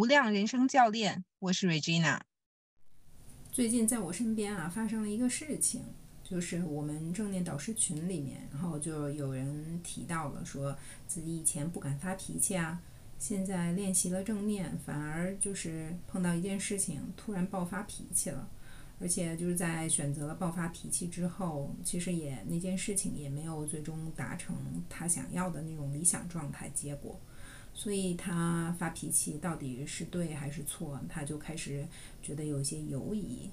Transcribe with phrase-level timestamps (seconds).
[0.00, 2.20] 无量人生教练，我是 Regina。
[3.52, 5.82] 最近在我身边啊，发生了一个事情，
[6.24, 10.74] 就是我们正念导师群里面，然后就有人提到了，说
[11.06, 12.80] 自己以前不敢发脾气啊，
[13.18, 18.48] 现在练习了正念，反而就是碰到一件事情，突然爆发脾气了，
[19.00, 24.56] 而且就是在选择了爆发脾气之后，其实也那件事情也没有最终达成
[24.88, 27.20] 他想要的那种理想状态结果。
[27.72, 31.00] 所以他发脾气到底是对还是错？
[31.08, 31.86] 他就开始
[32.22, 33.50] 觉得有些犹疑。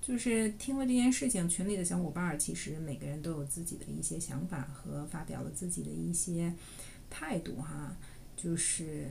[0.00, 6.52] 就是听了这件事情，群里的小伙伴儿其实每个人都有自己的一些想法和发表了自己的一些
[7.08, 7.96] 态度哈。
[8.36, 9.06] 就是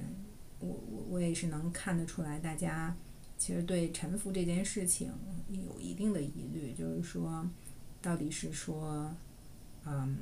[0.59, 2.93] 我我我也是能看得出来，大家
[3.37, 5.09] 其实对臣服这件事情
[5.49, 7.49] 有一定的疑虑，就是说，
[8.01, 9.15] 到底是说，
[9.85, 10.17] 嗯，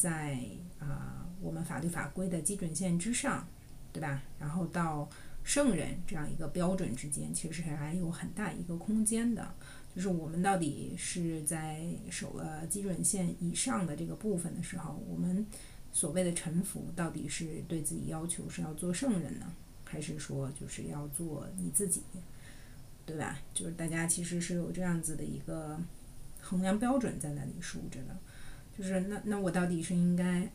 [0.00, 0.38] 在
[0.78, 1.18] 啊。
[1.42, 3.48] 我们法律法规的基准线之上，
[3.94, 4.22] 对吧？
[4.38, 5.08] 然后到
[5.42, 9.54] 圣人这样一个标准之间，其实还有很大一个空间的。
[9.96, 15.46] 就是我们到底是在守了基准线以上的这个部分的时候，我们
[15.92, 19.50] 所谓的臣服，到底是对自己要求是要做圣人呢，
[19.86, 22.02] 还是说就是要做你自己，
[23.06, 23.38] 对吧？
[23.54, 25.80] 就是大家其实是有这样子的一个
[26.38, 28.14] 衡量标准在那里竖着的。
[28.80, 30.50] 就是那那我到底是应该？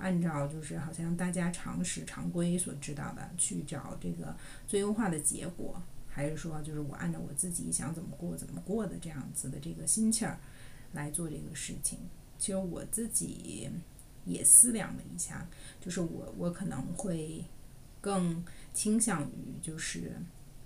[0.00, 4.32] 按照就是好像大家常识常规所知道的去找这个
[4.64, 10.38] 最优化的结果，还是说就是我按照我自己想怎么过怎么过的这样子的这个心气儿
[10.92, 11.98] 来做这个事情？
[12.38, 13.68] 其实我自己
[14.24, 15.48] 也思量了一下，
[15.80, 17.44] 就是我我可能会
[18.00, 20.12] 更倾向于就是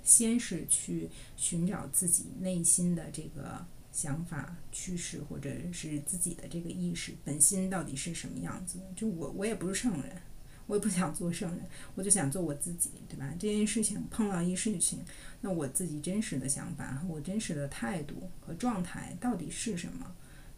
[0.03, 3.65] 先是去寻找自己内心的这个。
[3.93, 8.81] 想法、趋势，或者是自己的这个意识本心到底是什么样子？
[8.97, 10.23] 就我，我也不是圣人，
[10.67, 11.61] 我也不想做圣人，
[11.95, 13.33] 我就想做我自己，对吧？
[13.39, 15.01] 这件事情碰到一事情，
[15.43, 20.11] 那我自己真实的想法和我真实的态度和状态到底是什么？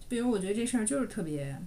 [0.08, 1.60] 比如，我觉得这事儿就是特别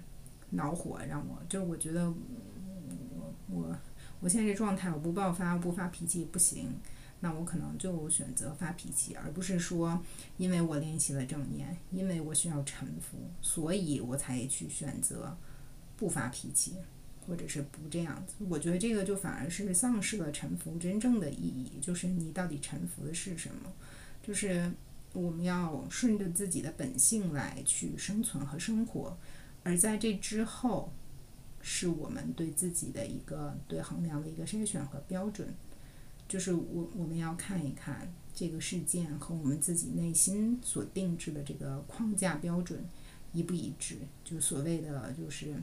[0.52, 3.78] 恼火，让我就是我觉得我我
[4.22, 6.72] 我现在这状态，我不爆发、不发脾气不行。
[7.20, 10.04] 那我可能就选择发脾气，而不是说，
[10.38, 15.36] 因为我练习了正念，因为我需要臣服，所以我才去选择
[15.98, 16.76] 不发脾气，
[17.26, 18.36] 或者是不这样子。
[18.48, 23.74] 我觉得这个就反而是丧失了臣服真正的意义，就是你到底臣服的是什么？
[24.22, 24.72] 就是
[25.14, 29.18] 我们要顺着自己的本性来去生存和生活，
[29.64, 30.94] 而在这之后，
[31.62, 35.52] 是我们对自己的一个对衡量的一个筛选和标准。
[36.28, 42.84] 就是我我们要看一看这个事件和我们自己内心所定制的这个框架标准
[43.34, 45.56] 一不一致，就所谓的就是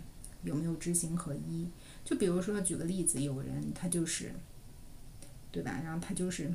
[0.43, 1.69] 有没有知行合一。
[2.05, 4.33] 就比如说举个例子，有人他就是，
[5.53, 5.81] 对吧？
[5.85, 6.53] 然后他就是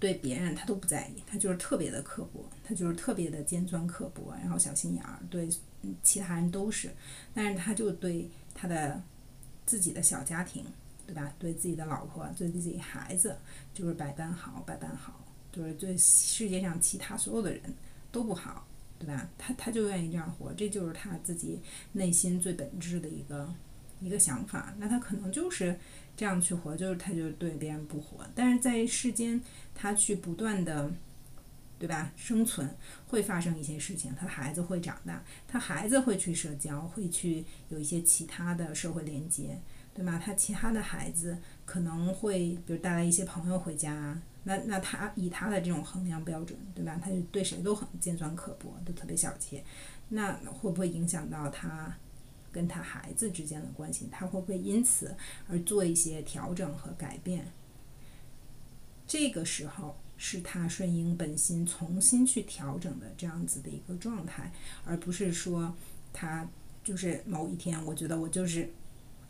[0.00, 5.48] 对别人他都不在意，他就是特别的刻薄，他就是特别的尖酸刻薄，然后小心眼儿，对
[6.02, 6.94] 其他人都是，
[7.34, 9.02] 但是他就对他的
[9.66, 10.64] 自己的小家庭。
[11.08, 11.32] 对吧？
[11.38, 13.34] 对自己的老婆，对自己孩子，
[13.72, 17.62] 就是百般好，百般好，就是对世界上其他所有的人
[18.12, 18.66] 都不好，
[18.98, 19.26] 对吧？
[19.38, 21.58] 他他就愿意这样活，这就是他自己
[21.92, 23.50] 内心最本质的一个
[24.02, 24.74] 一个想法。
[24.76, 25.78] 那他可能就是
[26.14, 28.18] 这样去活，就是他就对别人不活。
[28.34, 29.40] 但是在世间，
[29.74, 30.92] 他去不断的，
[31.78, 32.12] 对吧？
[32.18, 32.68] 生存
[33.06, 39.58] 会发生一些事情，他的孩子会长大，他孩子会去社交，会去有一些其他的社会连接。
[39.98, 40.16] 对吧？
[40.24, 47.00] 他其他的孩子可能会，比如带来一些朋友回家，那那他以他的这种衡量标准，对吧？
[47.02, 49.60] 他就对谁都很尖酸刻薄，都特别小气，
[50.10, 51.92] 那会不会影响到他
[52.52, 54.08] 跟他孩子之间的关系？
[54.08, 55.16] 他会不会因此
[55.48, 57.50] 而做一些调整和改变？
[59.04, 64.52] 这个时候是他顺应本心，重新去调整的这样子的一个状态，
[64.84, 65.74] 而不是说
[66.12, 66.48] 他
[66.84, 68.70] 就是某一天，我觉得我就是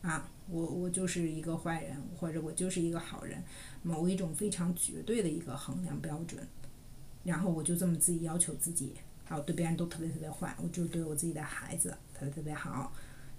[0.08, 0.30] 啊。
[0.50, 3.44] 我我就是一个坏人，或者我就是一个好人，
[3.82, 6.42] 某一种非常绝对的一个衡量标准，
[7.22, 8.94] 然后我就这么自己要求自己，
[9.26, 12.90] 还有对别人都特别特别坏，我就对我自己的孩子特别特别好。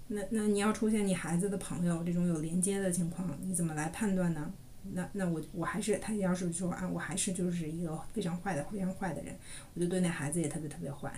[0.06, 4.52] 那那你要出现你孩子的朋友这种有连接的情况，你怎么来判断呢？
[4.92, 9.36] 那那我我还是他要是说啊，我还是就是一个非常坏的非常坏的人，
[9.74, 11.12] 我就对那孩子也特别特别坏，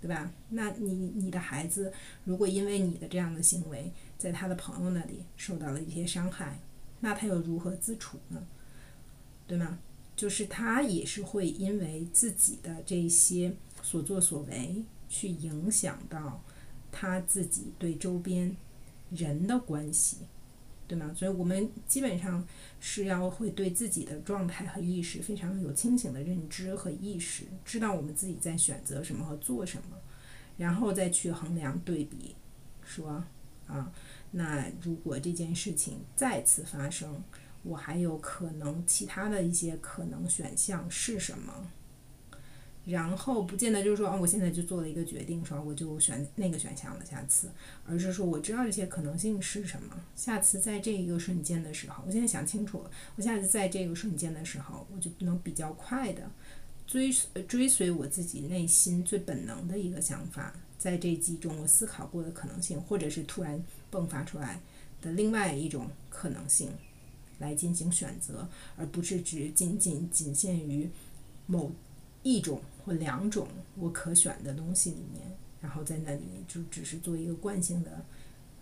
[0.00, 0.30] 对吧？
[0.50, 1.92] 那你你的孩子
[2.24, 3.92] 如果因为你的这样的行为，
[4.22, 6.60] 在他的朋友那里受到了一些伤害，
[7.00, 8.46] 那他又如何自处呢？
[9.48, 9.80] 对吗？
[10.14, 13.52] 就是他也是会因为自己的这些
[13.82, 16.40] 所作所为，去影响到
[16.92, 18.56] 他自己对周边
[19.10, 20.18] 人的关系，
[20.86, 21.12] 对吗？
[21.16, 22.46] 所以我们基本上
[22.78, 29.96] 是要会对自己的状态和意识非常有清醒的认知和意识，知道我们自己在选择什么和做什么，
[30.56, 32.36] 然后再去衡量对比，
[32.84, 33.24] 说
[33.66, 33.92] 啊，
[34.30, 37.22] 那如果这件事情再次发生，
[37.62, 41.70] 我还有可能其他的一些可能选项是什么？
[42.84, 47.04] 然后不见得就是说，啊，我现在就做了一个决定，说我就选那个选项了。
[47.04, 47.48] 下次，
[47.86, 49.94] 而是说我知道这些可能性是什么。
[50.16, 56.28] 下次在这一个瞬间的时候，我现在想清楚了，我下次在这个瞬间的时候，我就能比较快的
[56.86, 57.12] 追
[57.48, 64.60] 追随我自己内心最本能的一个想法，在这几种我思考过的可能性，或者是突然迸发出来
[65.00, 66.70] 的另外一种可能性，
[67.38, 70.90] 来进行选择，而不是只仅仅仅限于
[71.46, 71.70] 某
[72.22, 72.60] 一种。
[72.84, 73.46] 或两种
[73.76, 75.22] 我可选的东西里面，
[75.60, 78.04] 然后在那里就只是做一个惯性的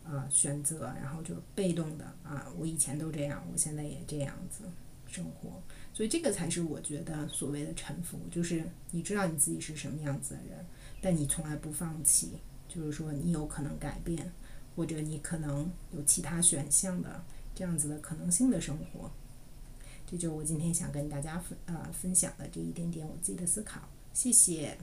[0.05, 4.64] 啊选择，然后就被动的啊，我以前都这样，我现在也这样子
[5.11, 5.62] 生活，
[5.93, 10.65] 所以这个才是我觉得所谓的臣服，就是你知道你自己是什么样子的人，
[11.01, 12.33] 但你从来不放弃，
[12.69, 14.33] 就是说你有可能改变，
[14.77, 17.25] 或者你可能有其他选项的
[17.55, 19.11] 这样子的可能性的生活，
[20.07, 23.81] 这就是我今天想跟大家分呃分享的这一点点我自己的思考。
[24.12, 24.79] 谢谢。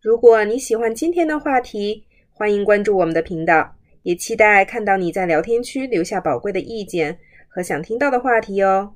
[0.00, 7.18] 如果你喜欢今天的话题，欢迎关注我们的频道，也期待看到你在聊天区留下宝贵的意见
[7.48, 8.94] 和想听到的话题哦。